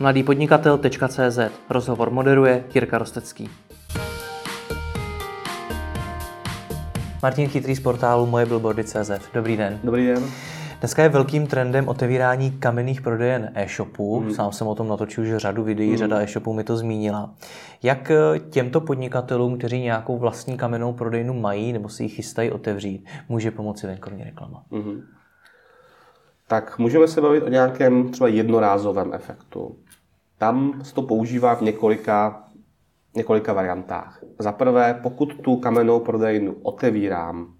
Mladýpodnikatel.cz 0.00 1.38
Rozhovor 1.70 2.10
moderuje 2.10 2.64
Jirka 2.74 2.98
Rostecký. 2.98 3.50
Martin 7.22 7.48
Chytrý 7.48 7.74
z 7.74 7.80
portálu 7.80 8.26
Moje 8.26 8.46
Billboardy.cz. 8.46 9.10
Dobrý 9.34 9.56
den. 9.56 9.80
Dobrý 9.84 10.06
den. 10.06 10.24
Dneska 10.80 11.02
je 11.02 11.08
velkým 11.08 11.46
trendem 11.46 11.88
otevírání 11.88 12.50
kamenných 12.50 13.00
prodejen 13.00 13.52
e-shopů. 13.54 14.20
Hmm. 14.20 14.34
Sám 14.34 14.52
jsem 14.52 14.66
o 14.66 14.74
tom 14.74 14.88
natočil 14.88 15.24
už 15.24 15.36
řadu 15.36 15.64
videí, 15.64 15.88
hmm. 15.88 15.98
řada 15.98 16.20
e-shopů 16.20 16.52
mi 16.52 16.64
to 16.64 16.76
zmínila. 16.76 17.34
Jak 17.82 18.10
eh, 18.10 18.38
těmto 18.38 18.80
podnikatelům, 18.80 19.58
kteří 19.58 19.80
nějakou 19.80 20.18
vlastní 20.18 20.56
kamennou 20.56 20.92
prodejnu 20.92 21.34
mají 21.34 21.72
nebo 21.72 21.88
si 21.88 22.02
ji 22.02 22.08
chystají 22.08 22.50
otevřít, 22.50 23.06
může 23.28 23.50
pomoci 23.50 23.86
venkovní 23.86 24.24
reklama? 24.24 24.62
Hmm. 24.72 25.02
Tak 26.48 26.78
můžeme 26.78 27.08
se 27.08 27.20
bavit 27.20 27.42
o 27.42 27.48
nějakém 27.48 28.08
třeba 28.08 28.28
jednorázovém 28.28 29.14
efektu. 29.14 29.76
Tam 30.38 30.80
se 30.82 30.94
to 30.94 31.02
používá 31.02 31.54
v 31.54 31.62
několika, 31.62 32.44
několika 33.16 33.52
variantách. 33.52 34.20
Za 34.38 34.52
prvé, 34.52 35.00
pokud 35.02 35.34
tu 35.34 35.56
kamennou 35.56 36.00
prodejnu 36.00 36.56
otevírám, 36.62 37.54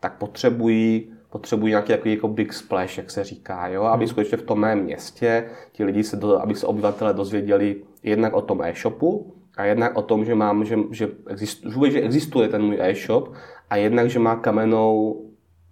tak 0.00 0.18
potřebuji 0.18 1.12
potřebují 1.32 1.70
nějaký 1.70 1.92
jako, 1.92 2.08
jako 2.08 2.28
big 2.28 2.52
splash, 2.52 2.98
jak 2.98 3.10
se 3.10 3.24
říká, 3.24 3.68
jo? 3.68 3.82
aby 3.82 4.04
hmm. 4.04 4.08
skutečně 4.08 4.38
v 4.38 4.42
tom 4.42 4.60
mém 4.60 4.78
městě 4.78 5.50
ti 5.72 5.84
lidi 5.84 6.04
se, 6.04 6.16
do, 6.16 6.42
aby 6.42 6.54
se 6.54 6.66
obyvatele 6.66 7.14
dozvěděli 7.14 7.82
jednak 8.02 8.34
o 8.34 8.42
tom 8.42 8.62
e-shopu 8.62 9.34
a 9.56 9.64
jednak 9.64 9.96
o 9.96 10.02
tom, 10.02 10.24
že 10.24 10.34
mám, 10.34 10.64
že, 10.64 10.76
že, 10.90 11.08
existuje, 11.28 11.90
že 11.90 12.00
existuje 12.00 12.48
ten 12.48 12.62
můj 12.62 12.78
e-shop 12.80 13.32
a 13.70 13.76
jednak, 13.76 14.10
že 14.10 14.18
má 14.18 14.36
kamennou 14.36 15.20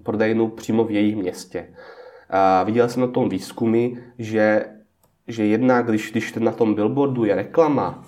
prodejnu 0.03 0.49
přímo 0.49 0.85
v 0.85 0.91
jejich 0.91 1.17
městě. 1.17 1.69
A 2.31 2.63
viděl 2.63 2.89
jsem 2.89 3.01
na 3.01 3.09
tom 3.09 3.29
výzkumy, 3.29 3.89
že, 4.19 4.65
že 5.31 5.47
jednak, 5.47 5.87
když, 5.87 6.11
když 6.11 6.35
na 6.35 6.53
tom 6.53 6.75
billboardu 6.75 7.25
je 7.25 7.35
reklama, 7.35 8.05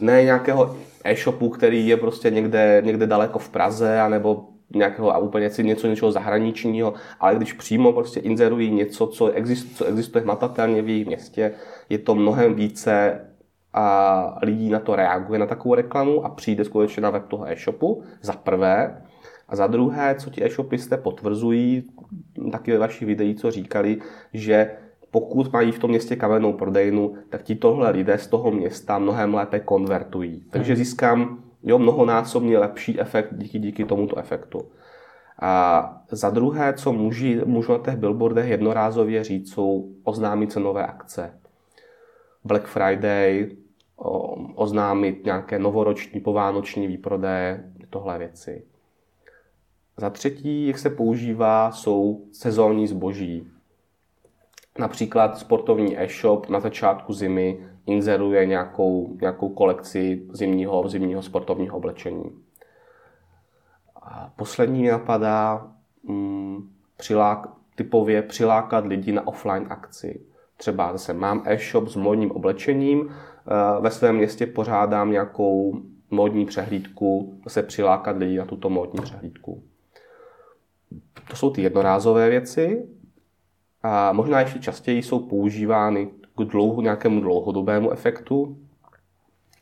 ne 0.00 0.24
nějakého 0.24 0.76
e-shopu, 1.04 1.48
který 1.48 1.88
je 1.88 1.96
prostě 1.96 2.30
někde, 2.30 2.82
někde 2.84 3.06
daleko 3.06 3.38
v 3.38 3.48
Praze, 3.48 4.00
anebo 4.00 4.48
nějakého 4.74 5.14
a 5.14 5.18
úplně 5.18 5.50
něco, 5.62 5.86
něčeho 5.86 6.12
zahraničního, 6.12 6.94
ale 7.20 7.34
když 7.34 7.52
přímo 7.52 7.92
prostě 7.92 8.20
inzerují 8.20 8.70
něco, 8.70 9.06
co, 9.06 9.30
exist, 9.30 9.76
co 9.76 9.84
existuje 9.84 10.24
hmatatelně 10.24 10.82
v 10.82 10.88
jejich 10.88 11.06
městě, 11.06 11.52
je 11.88 11.98
to 11.98 12.14
mnohem 12.14 12.54
více 12.54 13.20
a 13.72 14.38
lidí 14.42 14.70
na 14.70 14.78
to 14.78 14.96
reaguje, 14.96 15.38
na 15.38 15.46
takovou 15.46 15.74
reklamu 15.74 16.24
a 16.24 16.28
přijde 16.28 16.64
skutečně 16.64 17.02
na 17.02 17.10
web 17.10 17.26
toho 17.28 17.48
e-shopu, 17.48 18.02
za 18.22 18.32
prvé. 18.32 19.02
A 19.48 19.56
za 19.56 19.66
druhé, 19.66 20.14
co 20.18 20.30
ti 20.30 20.44
e-shopisté 20.44 20.96
potvrzují, 20.96 21.90
taky 22.52 22.72
ve 22.72 22.78
vašich 22.78 23.06
videích, 23.06 23.36
co 23.36 23.50
říkali, 23.50 23.98
že 24.32 24.70
pokud 25.14 25.52
mají 25.52 25.72
v 25.72 25.78
tom 25.78 25.90
městě 25.90 26.16
kamennou 26.16 26.52
prodejnu, 26.52 27.14
tak 27.28 27.42
ti 27.42 27.54
tohle 27.54 27.90
lidé 27.90 28.18
z 28.18 28.26
toho 28.26 28.50
města 28.50 28.98
mnohem 28.98 29.34
lépe 29.34 29.60
konvertují. 29.60 30.44
Takže 30.50 30.72
hmm. 30.72 30.84
získám 30.84 31.44
Jo, 31.66 31.78
mnohonásobně 31.78 32.58
lepší 32.58 33.00
efekt 33.00 33.28
díky, 33.32 33.58
díky 33.58 33.84
tomuto 33.84 34.18
efektu. 34.18 34.68
A 35.42 36.02
za 36.10 36.30
druhé, 36.30 36.72
co 36.72 36.92
můžu, 36.92 37.26
můžu 37.44 37.72
na 37.72 37.78
těch 37.78 37.96
billboardech 37.96 38.48
jednorázově 38.48 39.24
říct, 39.24 39.52
jsou 39.52 39.92
oznámit 40.04 40.52
cenové 40.52 40.86
akce. 40.86 41.38
Black 42.44 42.66
Friday, 42.66 43.50
o, 43.96 44.34
oznámit 44.54 45.24
nějaké 45.24 45.58
novoroční, 45.58 46.20
povánoční 46.20 46.86
výprodeje, 46.86 47.72
tohle 47.90 48.18
věci. 48.18 48.64
Za 49.96 50.10
třetí, 50.10 50.66
jak 50.66 50.78
se 50.78 50.90
používá, 50.90 51.70
jsou 51.70 52.24
sezónní 52.32 52.86
zboží. 52.86 53.53
Například 54.78 55.38
sportovní 55.38 56.00
e-shop 56.00 56.48
na 56.48 56.60
začátku 56.60 57.12
zimy 57.12 57.66
inzeruje 57.86 58.46
nějakou, 58.46 59.16
nějakou 59.20 59.48
kolekci 59.48 60.26
zimního, 60.32 60.88
zimního 60.88 61.22
sportovního 61.22 61.76
oblečení. 61.76 62.24
A 64.02 64.32
poslední 64.36 64.82
mi 64.82 64.88
napadá 64.88 65.72
mm, 66.02 66.70
přilák, 66.96 67.48
typově 67.74 68.22
přilákat 68.22 68.86
lidi 68.86 69.12
na 69.12 69.26
offline 69.26 69.66
akci. 69.70 70.20
Třeba 70.56 70.92
zase 70.92 71.12
mám 71.12 71.42
e-shop 71.46 71.88
s 71.88 71.96
modním 71.96 72.30
oblečením, 72.30 73.10
eh, 73.10 73.80
ve 73.80 73.90
svém 73.90 74.16
městě 74.16 74.46
pořádám 74.46 75.10
nějakou 75.10 75.82
modní 76.10 76.46
přehlídku, 76.46 77.40
zase 77.44 77.62
přilákat 77.62 78.16
lidi 78.16 78.38
na 78.38 78.44
tuto 78.44 78.70
modní 78.70 79.02
přehlídku. 79.02 79.62
To 81.30 81.36
jsou 81.36 81.50
ty 81.50 81.62
jednorázové 81.62 82.30
věci. 82.30 82.88
A 83.84 84.12
možná 84.12 84.40
ještě 84.40 84.58
častěji 84.58 85.02
jsou 85.02 85.18
používány 85.18 86.08
k 86.36 86.44
dlouho, 86.44 86.82
nějakému 86.82 87.20
dlouhodobému 87.20 87.90
efektu 87.90 88.56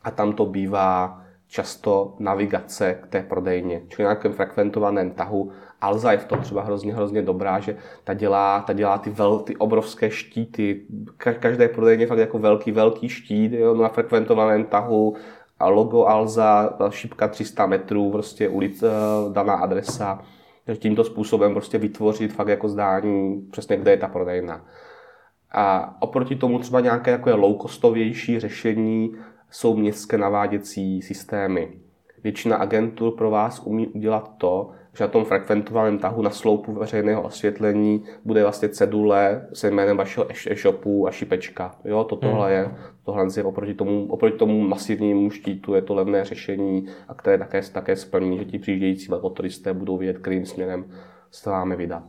a 0.02 0.10
tam 0.10 0.32
to 0.32 0.46
bývá 0.46 1.22
často 1.46 2.14
navigace 2.18 2.94
k 3.02 3.06
té 3.06 3.22
prodejně, 3.22 3.82
čili 3.88 4.04
nějakém 4.04 4.32
frekventovaném 4.32 5.10
tahu. 5.10 5.50
Alza 5.80 6.12
je 6.12 6.18
v 6.18 6.24
tom 6.24 6.40
třeba 6.40 6.62
hrozně, 6.62 6.94
hrozně 6.94 7.22
dobrá, 7.22 7.60
že 7.60 7.76
ta 8.04 8.14
dělá, 8.14 8.60
ta 8.60 8.72
dělá 8.72 8.98
ty, 8.98 9.10
vel, 9.10 9.38
ty 9.38 9.56
obrovské 9.56 10.10
štíty. 10.10 10.86
Každé 11.16 11.68
prodejně 11.68 12.06
fakt 12.06 12.18
jako 12.18 12.38
velký, 12.38 12.72
velký 12.72 13.08
štít 13.08 13.52
jo, 13.52 13.74
na 13.74 13.88
frekventovaném 13.88 14.64
tahu 14.64 15.16
a 15.58 15.68
logo 15.68 16.06
Alza, 16.06 16.78
šípka 16.90 17.28
300 17.28 17.66
metrů, 17.66 18.10
prostě 18.10 18.48
ulice, 18.48 18.90
daná 19.32 19.54
adresa. 19.54 20.22
Tímto 20.78 21.04
způsobem 21.04 21.52
prostě 21.52 21.78
vytvořit 21.78 22.32
fakt 22.32 22.48
jako 22.48 22.68
zdání 22.68 23.48
přesně, 23.50 23.76
kde 23.76 23.90
je 23.90 23.96
ta 23.96 24.08
prodejna. 24.08 24.64
A 25.50 25.96
oproti 26.02 26.36
tomu 26.36 26.58
třeba 26.58 26.80
nějaké 26.80 27.12
takové 27.16 27.34
low-costovější 27.34 28.40
řešení 28.40 29.16
jsou 29.50 29.76
městské 29.76 30.18
naváděcí 30.18 31.02
systémy. 31.02 31.72
Většina 32.24 32.56
agentur 32.56 33.16
pro 33.16 33.30
vás 33.30 33.62
umí 33.64 33.86
udělat 33.86 34.34
to, 34.38 34.70
že 34.94 35.04
na 35.04 35.08
tom 35.08 35.24
frekventovaném 35.24 35.98
tahu 35.98 36.22
na 36.22 36.30
sloupu 36.30 36.72
veřejného 36.72 37.22
osvětlení 37.22 38.04
bude 38.24 38.42
vlastně 38.42 38.68
cedule 38.68 39.48
se 39.52 39.70
jménem 39.70 39.96
vašeho 39.96 40.26
e-shopu 40.30 41.08
a 41.08 41.10
šipečka. 41.10 41.76
Jo, 41.84 42.04
to 42.04 42.16
tohle 42.16 42.46
hmm. 42.46 42.56
je, 42.56 42.76
tohle 43.04 43.26
je 43.36 43.44
oproti 43.44 43.74
tomu, 43.74 44.06
oproti 44.12 44.36
tomu 44.36 44.60
masivnímu 44.60 45.30
štítu 45.30 45.74
je 45.74 45.82
to 45.82 45.94
levné 45.94 46.24
řešení 46.24 46.86
a 47.08 47.14
které 47.14 47.38
také, 47.38 47.62
také 47.62 47.96
splní, 47.96 48.38
že 48.38 48.44
ti 48.44 48.58
přijíždějící 48.58 49.08
motoristé 49.10 49.74
budou 49.74 49.96
vědět, 49.96 50.18
kterým 50.20 50.46
směrem 50.46 50.84
se 51.30 51.50
máme 51.50 51.76
vydat. 51.76 52.04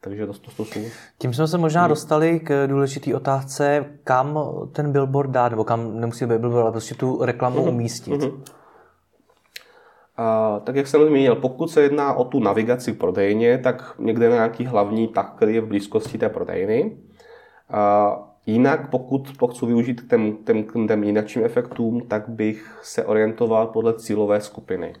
Takže 0.00 0.26
to, 0.26 0.32
to, 0.32 0.50
to 0.56 0.64
jsou... 0.64 0.80
Tím 1.18 1.34
jsme 1.34 1.48
se 1.48 1.58
možná 1.58 1.88
dostali 1.88 2.40
k 2.40 2.66
důležité 2.66 3.14
otázce, 3.14 3.84
kam 4.04 4.38
ten 4.72 4.92
billboard 4.92 5.30
dát, 5.30 5.48
nebo 5.48 5.64
kam 5.64 6.00
nemusí 6.00 6.26
být 6.26 6.38
billboard, 6.38 6.62
ale 6.62 6.72
prostě 6.72 6.94
tu 6.94 7.24
reklamu 7.24 7.64
uh-huh. 7.64 7.68
umístit. 7.68 8.20
A, 10.18 10.60
tak 10.64 10.76
jak 10.76 10.86
jsem 10.86 11.06
zmínil, 11.06 11.34
pokud 11.34 11.70
se 11.70 11.82
jedná 11.82 12.14
o 12.14 12.24
tu 12.24 12.40
navigaci 12.40 12.92
v 12.92 12.98
prodejně, 12.98 13.58
tak 13.58 13.94
někde 13.98 14.28
na 14.28 14.34
nějaký 14.34 14.64
hlavní 14.64 15.08
tak, 15.08 15.34
který 15.36 15.54
je 15.54 15.60
v 15.60 15.66
blízkosti 15.66 16.18
té 16.18 16.28
prodejny. 16.28 16.96
A, 17.70 18.34
jinak, 18.46 18.90
pokud 18.90 19.36
to 19.36 19.46
chci 19.46 19.66
využít 19.66 20.00
k 20.00 20.10
těm, 20.10 20.36
těm, 20.36 20.64
těm 20.88 21.04
jinakším 21.04 21.44
efektům, 21.44 22.00
tak 22.08 22.28
bych 22.28 22.78
se 22.82 23.04
orientoval 23.04 23.66
podle 23.66 23.94
cílové 23.94 24.40
skupiny. 24.40 24.94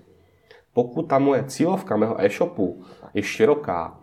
Pokud 0.74 1.02
ta 1.02 1.18
moje 1.18 1.44
cílovka 1.44 1.96
mého 1.96 2.20
e-shopu 2.20 2.82
je 3.14 3.22
široká, 3.22 4.00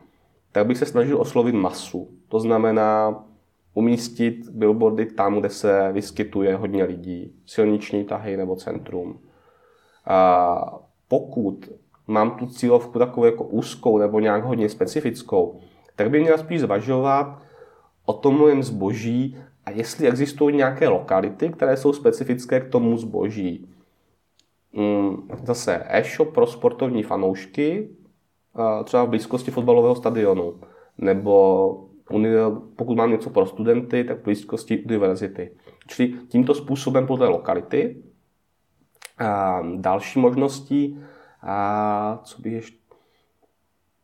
tak 0.51 0.67
bych 0.67 0.77
se 0.77 0.85
snažil 0.85 1.21
oslovit 1.21 1.55
masu. 1.55 2.09
To 2.29 2.39
znamená 2.39 3.23
umístit 3.73 4.49
billboardy 4.49 5.05
tam, 5.05 5.39
kde 5.39 5.49
se 5.49 5.89
vyskytuje 5.91 6.55
hodně 6.55 6.83
lidí, 6.83 7.35
silniční 7.45 8.03
tahy 8.03 8.37
nebo 8.37 8.55
centrum. 8.55 9.19
A 10.05 10.79
pokud 11.07 11.69
mám 12.07 12.31
tu 12.31 12.45
cílovku 12.45 12.99
takovou 12.99 13.25
jako 13.25 13.43
úzkou 13.43 13.97
nebo 13.97 14.19
nějak 14.19 14.43
hodně 14.43 14.69
specifickou, 14.69 15.59
tak 15.95 16.09
bych 16.09 16.21
měl 16.21 16.37
spíš 16.37 16.61
zvažovat 16.61 17.41
o 18.05 18.13
tom 18.13 18.37
mojem 18.37 18.63
zboží 18.63 19.37
a 19.65 19.71
jestli 19.71 20.07
existují 20.07 20.55
nějaké 20.55 20.87
lokality, 20.87 21.49
které 21.49 21.77
jsou 21.77 21.93
specifické 21.93 22.59
k 22.59 22.69
tomu 22.69 22.97
zboží. 22.97 23.69
Mm, 24.73 25.29
zase 25.43 25.83
e-shop 25.89 26.33
pro 26.33 26.47
sportovní 26.47 27.03
fanoušky, 27.03 27.89
třeba 28.83 29.03
v 29.03 29.09
blízkosti 29.09 29.51
fotbalového 29.51 29.95
stadionu, 29.95 30.59
nebo 30.97 31.87
pokud 32.75 32.97
mám 32.97 33.11
něco 33.11 33.29
pro 33.29 33.45
studenty, 33.45 34.03
tak 34.03 34.19
v 34.19 34.23
blízkosti 34.23 34.79
univerzity. 34.79 35.51
Čili 35.87 36.13
tímto 36.27 36.53
způsobem 36.53 37.07
podle 37.07 37.27
lokality. 37.27 38.03
A 39.17 39.61
další 39.75 40.19
možností, 40.19 40.99
a 41.41 42.19
co 42.23 42.41
bych 42.41 42.53
ještě 42.53 42.77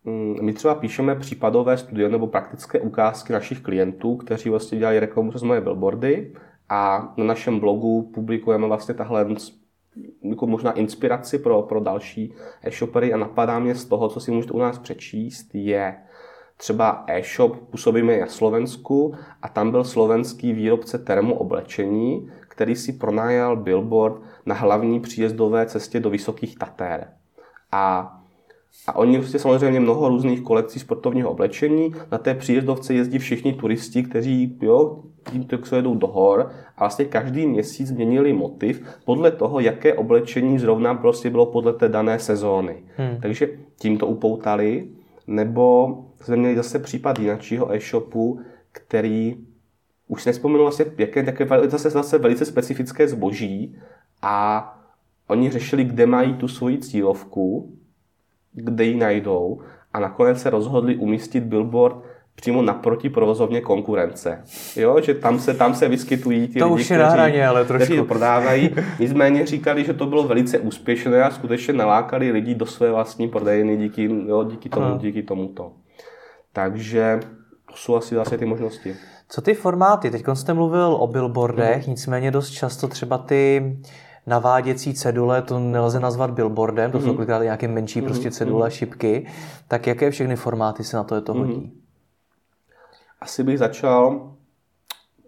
mm, 0.04 0.36
my 0.42 0.54
třeba 0.54 0.76
píšeme 0.76 1.16
případové 1.16 1.78
studie 1.78 2.10
nebo 2.10 2.28
praktické 2.28 2.80
ukázky 2.80 3.34
našich 3.34 3.62
klientů, 3.62 4.16
kteří 4.16 4.50
vlastně 4.50 4.80
dělají 4.80 5.00
reklamu 5.00 5.30
přes 5.30 5.44
moje 5.44 5.62
billboardy 5.62 6.34
a 6.70 7.14
na 7.18 7.26
našem 7.26 7.60
blogu 7.60 8.12
publikujeme 8.14 8.68
vlastně 8.68 8.94
tahle 8.94 9.26
jako 10.24 10.48
možná 10.48 10.72
inspiraci 10.72 11.40
pro, 11.40 11.62
pro 11.62 11.80
další 11.80 12.34
e-shopery 12.64 13.14
a 13.14 13.18
napadá 13.18 13.60
mě 13.60 13.76
z 13.76 13.86
toho, 13.86 14.10
co 14.10 14.20
si 14.20 14.32
můžete 14.32 14.54
u 14.54 14.60
nás 14.60 14.80
přečíst, 14.80 15.50
je 15.54 15.98
třeba 16.58 17.04
e-shop, 17.08 17.58
působíme 17.70 18.20
na 18.20 18.28
Slovensku 18.28 19.16
a 19.42 19.50
tam 19.50 19.72
byl 19.72 19.84
slovenský 19.84 20.54
výrobce 20.54 20.98
termooblečení, 20.98 22.32
který 22.52 22.76
si 22.76 22.94
pronajal 22.94 23.56
billboard 23.56 24.22
na 24.46 24.56
hlavní 24.56 25.00
příjezdové 25.00 25.66
cestě 25.66 26.00
do 26.00 26.10
Vysokých 26.10 26.58
Tatér. 26.58 27.08
A 27.72 28.18
a 28.88 28.96
oni 28.96 29.18
prostě 29.18 29.40
samozřejmě 29.40 29.80
mnoho 29.80 30.10
různých 30.10 30.42
kolekcí 30.42 30.80
sportovního 30.80 31.32
oblečení. 31.32 31.94
Na 32.12 32.18
té 32.18 32.34
příjezdovce 32.34 32.94
jezdí 32.94 33.20
všichni 33.20 33.54
turisti, 33.54 34.04
kteří 34.04 34.58
jo, 34.62 35.04
tím 35.32 35.48
se 35.64 35.76
jedou 35.76 35.96
do 35.96 36.08
hor 36.08 36.52
a 36.78 36.80
vlastně 36.80 37.06
každý 37.06 37.48
měsíc 37.48 37.92
měnili 37.92 38.34
motiv 38.34 38.84
podle 39.06 39.32
toho, 39.32 39.60
jaké 39.60 39.94
oblečení 39.94 40.60
zrovna 40.60 40.94
prostě 40.94 41.30
bylo 41.30 41.46
podle 41.46 41.74
té 41.74 41.90
dané 41.90 42.20
sezóny. 42.20 42.84
Hmm. 42.96 43.18
Takže 43.22 43.50
tím 43.80 43.98
to 43.98 44.08
upoutali. 44.08 44.88
Nebo 45.28 45.98
jsme 46.22 46.36
měli 46.36 46.56
zase 46.56 46.80
případ 46.80 47.20
jiného 47.20 47.74
e-shopu, 47.74 48.40
který 48.72 49.38
už 50.12 50.26
nespomenu 50.26 50.64
vlastně, 50.64 50.86
jaké, 50.98 51.24
jaké 51.26 51.48
zase, 51.68 51.90
zase 51.90 52.18
velice 52.18 52.46
specifické 52.46 53.08
zboží 53.08 53.76
a 54.22 54.68
oni 55.28 55.50
řešili, 55.50 55.84
kde 55.84 56.06
mají 56.06 56.34
tu 56.34 56.48
svoji 56.48 56.78
cílovku 56.78 57.78
kde 58.54 58.84
ji 58.84 58.96
najdou 58.96 59.62
a 59.94 60.00
nakonec 60.00 60.42
se 60.42 60.50
rozhodli 60.50 60.96
umístit 60.96 61.44
billboard 61.44 61.96
přímo 62.36 62.62
naproti 62.62 63.10
provozovně 63.10 63.62
konkurence. 63.62 64.44
Jo, 64.76 65.02
že 65.02 65.14
tam 65.14 65.40
se, 65.40 65.54
tam 65.54 65.74
se 65.76 65.88
vyskytují 65.88 66.48
ti 66.48 66.60
to 66.60 66.66
lidi, 66.66 66.82
už 66.82 66.90
je 66.90 66.98
kteří, 66.98 67.12
hraně, 67.14 67.48
ale 67.48 67.66
trošku. 67.66 67.84
kteří 67.84 68.00
to 68.00 68.06
prodávají. 68.06 68.70
Nicméně 69.00 69.46
říkali, 69.46 69.84
že 69.84 69.94
to 69.94 70.06
bylo 70.06 70.24
velice 70.24 70.60
úspěšné 70.60 71.24
a 71.24 71.32
skutečně 71.32 71.74
nalákali 71.74 72.32
lidi 72.32 72.56
do 72.56 72.66
své 72.66 72.92
vlastní 72.92 73.28
prodejny 73.28 73.78
díky, 73.78 74.04
jo, 74.28 74.44
díky, 74.44 74.70
tomu, 74.70 74.98
díky 74.98 75.24
tomuto. 75.24 75.72
Takže 76.54 77.20
to 77.70 77.76
jsou 77.76 77.96
asi 77.96 78.16
zase 78.16 78.38
ty 78.38 78.46
možnosti. 78.46 78.96
Co 79.34 79.42
ty 79.42 79.54
formáty? 79.54 80.12
Teď 80.12 80.26
jste 80.34 80.54
mluvil 80.54 80.98
o 81.00 81.08
billboardech, 81.08 81.84
hmm. 81.84 81.90
nicméně 81.90 82.32
dost 82.32 82.50
často 82.50 82.88
třeba 82.88 83.18
ty 83.18 83.78
naváděcí 84.28 84.94
cedule, 84.94 85.42
to 85.42 85.60
nelze 85.60 86.00
nazvat 86.00 86.32
billboardem, 86.32 86.92
to 86.92 87.00
jsou 87.00 87.06
mhm. 87.06 87.16
kolikrát 87.16 87.44
nějaké 87.44 87.68
menší 87.68 88.02
mm-hmm. 88.02 88.06
prostě 88.06 88.32
cedule, 88.32 88.68
mm-hmm. 88.68 88.72
šipky. 88.72 89.28
Tak 89.68 89.88
jaké 89.88 90.12
všechny 90.12 90.36
formáty 90.36 90.84
se 90.84 90.98
na 90.98 91.04
to 91.04 91.16
je 91.16 91.22
to 91.22 91.34
hodí? 91.34 91.54
Mm-hmm. 91.54 91.72
Asi 93.22 93.44
bych 93.44 93.60
začal, 93.60 94.32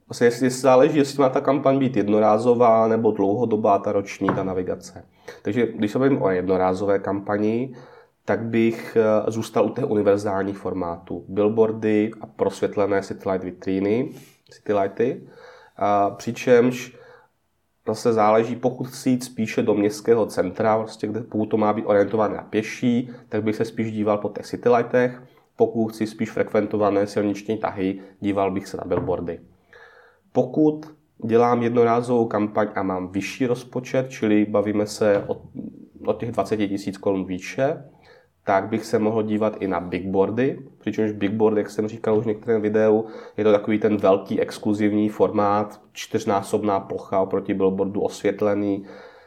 asi 0.09 0.25
jestli 0.25 0.49
záleží, 0.49 0.97
jestli 0.97 1.21
má 1.21 1.29
ta 1.29 1.41
kampaň 1.41 1.79
být 1.79 1.97
jednorázová 1.97 2.87
nebo 2.87 3.11
dlouhodobá 3.11 3.79
ta 3.79 3.91
roční 3.91 4.27
ta 4.27 4.43
navigace. 4.43 5.05
Takže 5.41 5.67
když 5.67 5.91
se 5.91 5.99
bavím 5.99 6.21
o 6.21 6.29
jednorázové 6.29 6.99
kampani, 6.99 7.75
tak 8.25 8.45
bych 8.45 8.97
eh, 8.99 9.31
zůstal 9.31 9.65
u 9.65 9.69
těch 9.69 9.89
univerzálních 9.89 10.57
formátů. 10.57 11.25
Billboardy 11.27 12.11
a 12.21 12.25
prosvětlené 12.25 13.01
citylight 13.01 13.43
vitríny, 13.43 14.09
citylighty, 14.49 15.27
a 15.77 16.09
přičemž 16.09 16.97
zase 17.87 18.13
záleží, 18.13 18.55
pokud 18.55 18.87
chci 18.87 19.09
jít 19.09 19.23
spíše 19.23 19.61
do 19.63 19.73
městského 19.73 20.25
centra, 20.25 20.77
vlastně, 20.77 21.09
kde 21.09 21.21
pokud 21.21 21.45
to 21.45 21.57
má 21.57 21.73
být 21.73 21.85
orientované 21.85 22.35
na 22.35 22.43
pěší, 22.43 23.09
tak 23.29 23.43
bych 23.43 23.55
se 23.55 23.65
spíš 23.65 23.91
díval 23.91 24.17
po 24.17 24.29
těch 24.29 24.45
citylightech. 24.45 25.23
Pokud 25.55 25.87
chci 25.87 26.07
spíš 26.07 26.31
frekventované 26.31 27.07
silniční 27.07 27.57
tahy, 27.57 27.99
díval 28.19 28.51
bych 28.51 28.67
se 28.67 28.77
na 28.77 28.83
billboardy. 28.85 29.39
Pokud 30.31 30.85
dělám 31.25 31.63
jednorázovou 31.63 32.25
kampaň 32.25 32.67
a 32.75 32.83
mám 32.83 33.11
vyšší 33.11 33.47
rozpočet, 33.47 34.09
čili 34.09 34.45
bavíme 34.45 34.87
se 34.87 35.23
o, 35.27 35.41
o 36.05 36.13
těch 36.13 36.31
20 36.31 36.59
000 36.59 36.69
korun 36.99 37.25
výše, 37.25 37.83
tak 38.43 38.67
bych 38.67 38.85
se 38.85 38.99
mohl 38.99 39.23
dívat 39.23 39.55
i 39.59 39.67
na 39.67 39.79
bigboardy, 39.79 40.59
přičemž 40.77 41.11
bigboard, 41.11 41.57
jak 41.57 41.69
jsem 41.69 41.87
říkal 41.87 42.17
už 42.17 42.23
v 42.23 42.27
některém 42.27 42.61
videu, 42.61 43.05
je 43.37 43.43
to 43.43 43.51
takový 43.51 43.79
ten 43.79 43.97
velký 43.97 44.41
exkluzivní 44.41 45.09
formát, 45.09 45.81
čtyřnásobná 45.91 46.79
plocha 46.79 47.19
oproti 47.19 47.53
billboardu 47.53 48.01
osvětlený, 48.01 48.85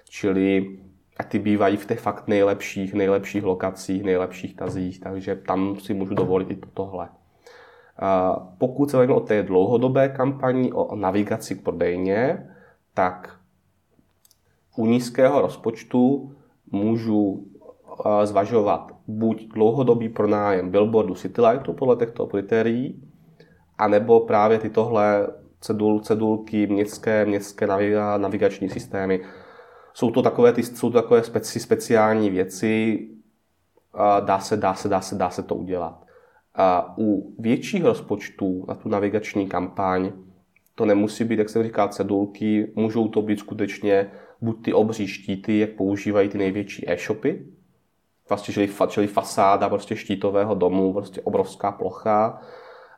čili 0.08 0.78
a 1.18 1.22
ty 1.22 1.38
bývají 1.38 1.76
v 1.76 1.86
těch 1.86 2.00
fakt 2.00 2.28
nejlepších, 2.28 2.94
nejlepších 2.94 3.44
lokacích, 3.44 4.04
nejlepších 4.04 4.56
tazích, 4.56 5.00
takže 5.00 5.36
tam 5.36 5.76
si 5.76 5.94
můžu 5.94 6.14
dovolit 6.14 6.50
i 6.50 6.58
tohle. 6.74 7.08
Pokud 8.58 8.90
se 8.90 8.96
bavíme 8.96 9.14
o 9.14 9.20
té 9.20 9.42
dlouhodobé 9.42 10.08
kampani, 10.08 10.72
o 10.72 10.96
navigaci 10.96 11.54
k 11.54 11.62
prodejně, 11.62 12.50
tak 12.94 13.38
u 14.76 14.86
nízkého 14.86 15.40
rozpočtu 15.40 16.32
můžu 16.72 17.46
zvažovat 18.24 18.95
buď 19.06 19.48
dlouhodobý 19.54 20.08
pronájem 20.08 20.70
billboardu 20.70 21.14
Citylightu 21.14 21.72
podle 21.72 21.96
těchto 21.96 22.26
kritérií, 22.26 23.02
anebo 23.78 24.20
právě 24.20 24.58
tytohle 24.58 25.26
cedul, 25.60 26.00
cedulky, 26.00 26.66
městské, 26.66 27.24
městské 27.24 27.66
navigační 28.16 28.68
systémy. 28.68 29.20
Jsou 29.94 30.10
to 30.10 30.22
takové, 30.22 30.52
ty, 30.52 30.62
jsou 30.62 30.90
to 30.90 31.02
takové 31.02 31.22
speci, 31.22 31.60
speciální 31.60 32.30
věci, 32.30 32.98
dá 34.24 34.38
se, 34.38 34.56
dá 34.56 34.74
se, 34.74 34.88
dá 34.88 35.00
se, 35.00 35.14
dá 35.14 35.30
se 35.30 35.42
to 35.42 35.54
udělat. 35.54 36.04
A 36.54 36.94
u 36.98 37.34
větších 37.38 37.84
rozpočtů 37.84 38.64
na 38.68 38.74
tu 38.74 38.88
navigační 38.88 39.48
kampaň 39.48 40.12
to 40.74 40.86
nemusí 40.86 41.24
být, 41.24 41.38
jak 41.38 41.48
jsem 41.48 41.62
říkal, 41.62 41.88
cedulky, 41.88 42.72
můžou 42.76 43.08
to 43.08 43.22
být 43.22 43.38
skutečně 43.38 44.10
buď 44.40 44.64
ty 44.64 44.72
obří 44.72 45.06
štíty, 45.06 45.58
jak 45.58 45.70
používají 45.70 46.28
ty 46.28 46.38
největší 46.38 46.90
e-shopy, 46.90 47.46
vlastně 48.28 48.54
čili, 48.54 48.68
čili 48.88 49.06
fasáda 49.06 49.68
prostě 49.68 49.96
štítového 49.96 50.54
domu, 50.54 50.92
prostě 50.92 51.20
obrovská 51.20 51.72
plocha, 51.72 52.40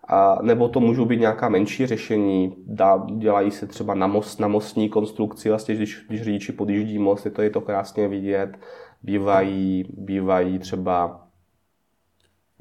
a, 0.09 0.39
nebo 0.43 0.69
to 0.69 0.81
můžou 0.81 1.05
být 1.05 1.21
nějaká 1.21 1.49
menší 1.49 1.87
řešení, 1.87 2.57
dá, 2.67 3.07
dělají 3.17 3.51
se 3.51 3.67
třeba 3.67 3.95
na, 3.95 4.07
most, 4.07 4.41
na 4.41 4.49
mostní 4.49 4.89
konstrukci, 4.89 5.49
vlastně 5.49 5.75
když, 5.75 6.05
když 6.09 6.23
řidiči 6.23 6.53
podjíždí 6.53 6.99
most, 6.99 7.25
je 7.25 7.31
to, 7.31 7.43
je 7.43 7.51
to 7.51 7.61
krásně 7.61 8.09
vidět, 8.09 8.59
bývají, 9.03 9.85
bývají 9.97 10.59
třeba 10.59 11.25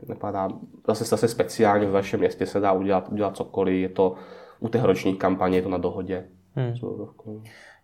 nepadá, 0.07 0.49
zase, 0.87 1.03
zase 1.03 1.27
speciálně 1.27 1.87
v 1.87 1.91
vašem 1.91 2.19
městě 2.19 2.45
se 2.45 2.59
dá 2.59 2.71
udělat, 2.71 3.09
udělat 3.09 3.37
cokoliv, 3.37 3.81
je 3.81 3.89
to 3.89 4.15
u 4.59 4.67
těch 4.67 4.83
ročních 4.83 5.17
kampaně, 5.17 5.57
je 5.57 5.61
to 5.61 5.69
na 5.69 5.77
dohodě. 5.77 6.27
Hmm. 6.55 6.75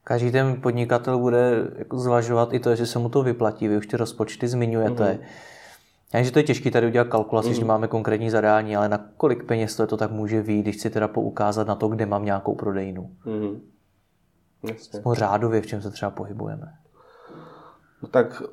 Každý 0.03 0.31
ten 0.31 0.61
podnikatel 0.61 1.19
bude 1.19 1.67
jako 1.75 1.97
zvažovat 1.97 2.53
i 2.53 2.59
to, 2.59 2.75
že 2.75 2.85
se 2.85 2.99
mu 2.99 3.09
to 3.09 3.23
vyplatí. 3.23 3.67
Vy 3.67 3.77
už 3.77 3.87
ty 3.87 3.97
rozpočty 3.97 4.47
zmiňujete. 4.47 5.03
Mm-hmm. 5.03 5.53
Já 6.13 6.19
vím, 6.19 6.25
že 6.25 6.31
to 6.31 6.39
je 6.39 6.43
těžké 6.43 6.71
tady 6.71 6.87
udělat 6.87 7.07
kalkulaci, 7.07 7.49
mm. 7.49 7.55
že 7.55 7.65
máme 7.65 7.87
konkrétní 7.87 8.29
zadání, 8.29 8.75
ale 8.75 8.89
na 8.89 9.05
kolik 9.17 9.43
peněz 9.43 9.75
to, 9.75 9.87
to 9.87 9.97
tak 9.97 10.11
může 10.11 10.43
být, 10.43 10.61
když 10.61 10.75
chci 10.75 10.89
teda 10.89 11.07
poukázat 11.07 11.67
na 11.67 11.75
to, 11.75 11.87
kde 11.87 12.05
mám 12.05 12.25
nějakou 12.25 12.55
prodejnu. 12.55 13.11
Mm. 13.25 13.61
Jasně. 14.69 15.01
řádově, 15.11 15.61
v 15.61 15.67
čem 15.67 15.81
se 15.81 15.91
třeba 15.91 16.11
pohybujeme. 16.11 16.73
No 18.01 18.07
tak, 18.07 18.43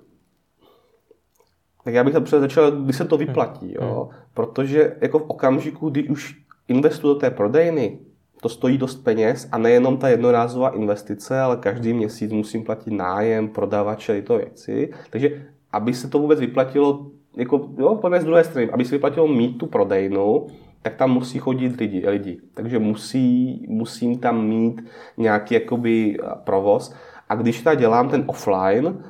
tak 1.85 1.95
já 1.95 2.05
bych 2.05 2.15
to 2.15 2.41
začal, 2.41 2.71
kdy 2.71 2.93
se 2.93 3.05
to 3.05 3.17
vyplatí, 3.17 3.67
mm. 3.67 3.75
jo? 3.75 4.11
protože 4.35 4.97
jako 5.01 5.19
v 5.19 5.23
okamžiku, 5.23 5.91
kdy 5.91 6.09
už 6.09 6.43
investuju 6.69 7.15
do 7.15 7.21
té 7.21 7.31
prodejny, 7.31 7.99
to 8.41 8.49
stojí 8.49 8.79
dost 8.79 8.97
peněz 8.97 9.49
a 9.53 9.59
nejenom 9.59 9.97
ta 9.97 10.09
jednorázová 10.09 10.69
investice, 10.69 11.41
ale 11.41 11.57
každý 11.57 11.93
měsíc 11.93 12.33
musím 12.33 12.65
platit 12.65 12.91
nájem, 12.91 13.49
prodavače, 13.49 14.15
tyto 14.15 14.39
věci. 14.39 14.91
Takže 15.11 15.47
aby 15.73 15.95
se 15.95 16.09
to 16.09 16.19
vůbec 16.19 16.41
vyplatilo, 16.41 17.07
jako, 17.37 17.69
jo, 17.79 17.95
pojďme 17.95 18.21
z 18.21 18.25
druhé 18.25 18.45
strany, 18.45 18.71
aby 18.71 18.85
se 18.85 18.95
vyplatilo 18.95 19.29
mít 19.29 19.59
tu 19.59 19.67
prodejnu, 19.67 20.47
tak 20.83 20.95
tam 20.95 21.11
musí 21.11 21.39
chodit 21.39 21.81
lidi. 21.81 22.09
lidi. 22.09 22.41
Takže 22.55 22.79
musí, 22.79 23.67
musím 23.69 24.19
tam 24.19 24.47
mít 24.47 24.85
nějaký 25.17 25.55
jakoby 25.55 26.17
provoz. 26.45 26.95
A 27.29 27.35
když 27.35 27.63
teda 27.63 27.75
dělám 27.75 28.09
ten 28.09 28.25
offline, 28.27 29.05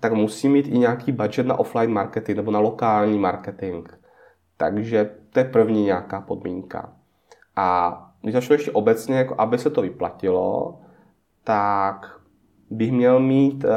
tak 0.00 0.12
musím 0.12 0.52
mít 0.52 0.68
i 0.68 0.78
nějaký 0.78 1.12
budget 1.12 1.46
na 1.46 1.58
offline 1.58 1.92
marketing 1.92 2.36
nebo 2.36 2.50
na 2.50 2.58
lokální 2.58 3.18
marketing. 3.18 3.88
Takže 4.56 5.10
to 5.30 5.38
je 5.38 5.44
první 5.44 5.84
nějaká 5.84 6.20
podmínka. 6.20 6.92
A 7.56 8.00
když 8.24 8.34
začnu 8.34 8.54
ještě 8.54 8.70
obecně, 8.70 9.16
jako 9.16 9.34
aby 9.38 9.58
se 9.58 9.70
to 9.70 9.82
vyplatilo, 9.82 10.78
tak 11.44 12.20
bych 12.70 12.92
měl 12.92 13.20
mít 13.20 13.64
uh, 13.64 13.70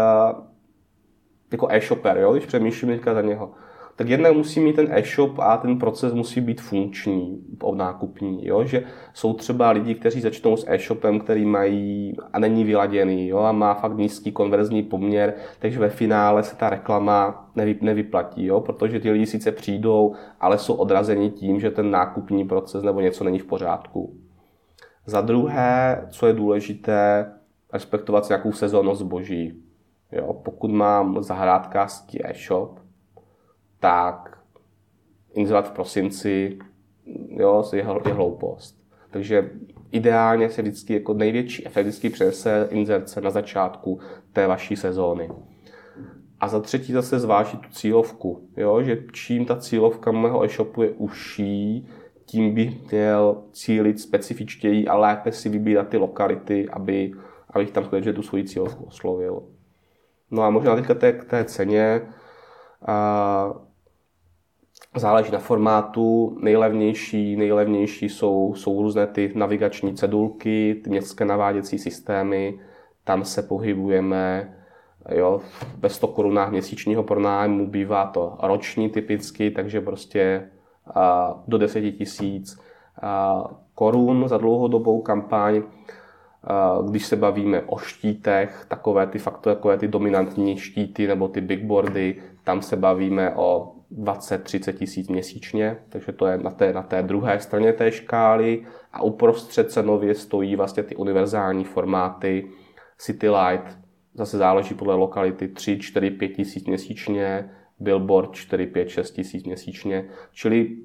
jako 1.52 1.68
e-shopper, 1.72 2.18
jo, 2.18 2.34
když 2.34 2.46
přemýšlím 2.46 2.92
teďka 2.92 3.14
za 3.14 3.22
něho. 3.22 3.52
Tak 3.96 4.10
jednak 4.10 4.34
musí 4.34 4.60
mít 4.60 4.76
ten 4.76 4.88
e-shop 4.92 5.40
a 5.40 5.58
ten 5.58 5.80
proces 5.80 6.14
musí 6.14 6.42
být 6.42 6.62
funkční, 6.62 7.44
nákupní, 7.76 8.48
jo? 8.48 8.64
že 8.64 8.84
jsou 9.14 9.34
třeba 9.34 9.72
lidi, 9.72 9.96
kteří 9.96 10.22
začnou 10.22 10.58
s 10.58 10.66
e-shopem, 10.68 11.20
který 11.20 11.46
mají 11.46 12.16
a 12.34 12.40
není 12.40 12.64
vyladěný 12.64 13.28
jo? 13.28 13.40
a 13.40 13.52
má 13.52 13.74
fakt 13.74 13.98
nízký 13.98 14.32
konverzní 14.32 14.84
poměr, 14.84 15.34
takže 15.60 15.80
ve 15.80 15.90
finále 15.90 16.44
se 16.44 16.56
ta 16.56 16.70
reklama 16.70 17.50
nevy, 17.56 17.78
nevyplatí, 17.82 18.46
jo? 18.46 18.60
protože 18.62 19.00
ty 19.00 19.12
lidi 19.12 19.26
sice 19.26 19.52
přijdou, 19.52 20.16
ale 20.40 20.58
jsou 20.58 20.74
odrazeni 20.74 21.32
tím, 21.32 21.60
že 21.60 21.72
ten 21.72 21.92
nákupní 21.92 22.46
proces 22.46 22.84
nebo 22.84 23.02
něco 23.02 23.24
není 23.24 23.40
v 23.40 23.46
pořádku. 23.46 24.27
Za 25.10 25.22
druhé, 25.22 26.06
co 26.10 26.28
je 26.28 26.34
důležité, 26.34 27.32
respektovat 27.74 28.30
nějakou 28.30 28.52
sezónnost 28.52 29.00
zboží. 29.00 29.64
Jo, 30.12 30.34
pokud 30.34 30.72
mám 30.72 31.24
zahrádkářský 31.24 32.26
e-shop, 32.26 32.80
tak 33.80 34.38
inzerát 35.34 35.68
v 35.68 35.72
prosinci 35.72 36.60
jo, 37.30 37.64
je, 37.74 37.86
je 38.06 38.14
hloupost. 38.14 38.78
Takže 39.12 39.52
ideálně 39.92 40.50
se 40.50 40.62
vždycky 40.62 40.94
jako 40.94 41.14
největší 41.14 41.68
efekt 41.68 41.86
vždycky 41.86 42.10
přinese 42.10 42.68
inzerce 42.72 43.22
na 43.22 43.30
začátku 43.30 44.00
té 44.34 44.48
vaší 44.48 44.76
sezóny. 44.76 45.30
A 46.40 46.48
za 46.48 46.60
třetí 46.60 46.94
zase 46.94 47.20
zvážit 47.20 47.60
tu 47.60 47.70
cílovku. 47.70 48.50
Jo? 48.58 48.82
Že 48.84 49.04
čím 49.14 49.46
ta 49.46 49.56
cílovka 49.56 50.12
mého 50.12 50.46
e-shopu 50.46 50.82
je 50.84 50.90
užší, 50.90 51.88
tím 52.28 52.56
bych 52.56 52.92
měl 52.92 53.44
cílit 53.52 54.00
specifičtěji 54.00 54.88
a 54.88 54.98
lépe 54.98 55.32
si 55.32 55.50
vybírat 55.50 55.88
ty 55.88 55.98
lokality, 55.98 56.70
aby, 56.70 57.12
abych 57.50 57.72
tam 57.72 57.84
skutečně 57.84 58.14
tu 58.14 58.22
svoji 58.22 58.44
cílovku 58.44 58.84
oslovil. 58.84 59.44
No 60.32 60.44
a 60.44 60.50
možná 60.50 60.76
teďka 60.76 60.94
k 60.94 61.26
té 61.26 61.44
ceně. 61.44 62.02
A 62.88 63.54
záleží 64.96 65.32
na 65.32 65.40
formátu. 65.40 66.38
Nejlevnější, 66.42 67.36
nejlevnější 67.36 68.10
jsou, 68.10 68.54
jsou 68.56 68.82
různé 68.82 69.08
ty 69.08 69.32
navigační 69.36 69.96
cedulky, 69.96 70.82
ty 70.84 70.90
městské 70.90 71.26
naváděcí 71.26 71.80
systémy. 71.80 72.60
Tam 73.04 73.26
se 73.26 73.42
pohybujeme 73.42 74.54
jo, 75.16 75.42
ve 75.78 75.90
100 75.90 76.08
korunách 76.08 76.52
měsíčního 76.52 77.04
pronájmu, 77.04 77.68
bývá 77.68 78.06
to 78.06 78.38
roční 78.44 78.90
typicky, 78.90 79.52
takže 79.52 79.82
prostě 79.82 80.50
do 81.48 81.58
10 81.58 81.92
tisíc 81.92 82.60
korun 83.76 84.28
za 84.28 84.38
dlouhodobou 84.38 85.02
kampaň. 85.02 85.64
Když 86.90 87.06
se 87.06 87.16
bavíme 87.16 87.62
o 87.62 87.78
štítech, 87.78 88.66
takové 88.68 89.08
ty 89.08 89.20
fakt 89.20 89.40
takové 89.40 89.78
ty 89.78 89.88
dominantní 89.88 90.58
štíty 90.58 91.08
nebo 91.08 91.28
ty 91.28 91.42
bigboardy, 91.42 92.16
tam 92.44 92.62
se 92.62 92.76
bavíme 92.76 93.36
o 93.36 93.74
20-30 93.98 94.74
tisíc 94.74 95.10
měsíčně, 95.10 95.78
takže 95.90 96.12
to 96.12 96.28
je 96.28 96.38
na 96.38 96.52
té, 96.52 96.74
na 96.74 96.82
té 96.82 97.04
druhé 97.04 97.40
straně 97.40 97.74
té 97.74 97.92
škály. 97.92 98.66
A 98.94 99.02
uprostřed 99.02 99.72
cenově 99.72 100.16
stojí 100.16 100.56
vlastně 100.56 100.84
ty 100.84 100.96
univerzální 100.96 101.64
formáty 101.64 102.48
City 102.98 103.30
Light, 103.30 103.78
zase 104.14 104.38
záleží 104.38 104.76
podle 104.76 104.96
lokality 104.96 105.48
3, 105.48 105.80
4, 105.80 106.12
5 106.12 106.28
tisíc 106.28 106.68
měsíčně, 106.68 107.50
Billboard 107.80 108.32
4, 108.32 108.66
5, 108.66 108.90
6 108.90 109.12
tisíc 109.12 109.44
měsíčně, 109.44 110.06
čili 110.32 110.78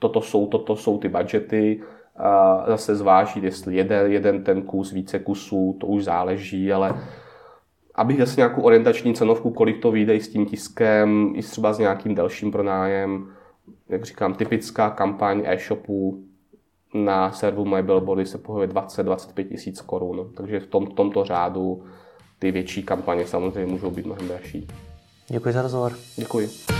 toto 0.00 0.20
jsou, 0.20 0.46
toto 0.46 0.76
jsou 0.76 0.98
ty 0.98 1.08
budgety, 1.08 1.80
a 2.18 2.64
zase 2.66 2.96
zvážit, 2.96 3.44
jestli 3.44 3.76
jeden, 3.76 4.12
jeden 4.12 4.44
ten 4.44 4.62
kus, 4.62 4.92
více 4.92 5.18
kusů, 5.18 5.76
to 5.80 5.86
už 5.86 6.04
záleží, 6.04 6.72
ale 6.72 6.94
abych 7.94 8.18
zase 8.18 8.40
nějakou 8.40 8.62
orientační 8.62 9.14
cenovku, 9.14 9.50
kolik 9.50 9.82
to 9.82 9.90
vyjde 9.90 10.14
s 10.14 10.28
tím 10.28 10.46
tiskem, 10.46 11.32
i 11.36 11.42
třeba 11.42 11.72
s 11.72 11.78
nějakým 11.78 12.14
delším 12.14 12.52
pronájem, 12.52 13.28
jak 13.88 14.04
říkám, 14.04 14.34
typická 14.34 14.90
kampaň 14.90 15.42
e-shopu 15.44 16.24
na 16.94 17.32
serveru 17.32 17.64
My 17.64 17.82
Billboardy 17.82 18.26
se 18.26 18.38
pohybuje 18.38 18.68
20-25 18.68 19.48
tisíc 19.48 19.80
korun, 19.80 20.30
takže 20.36 20.60
v 20.60 20.66
tom, 20.66 20.86
tomto 20.86 21.24
řádu 21.24 21.84
ty 22.38 22.50
větší 22.50 22.82
kampaně 22.82 23.26
samozřejmě 23.26 23.72
můžou 23.72 23.90
být 23.90 24.06
mnohem 24.06 24.28
dražší. 24.28 24.66
Děkuji 25.28 25.54
za 25.54 25.62
rozhovor. 25.62 25.92
Děkuji. 26.16 26.77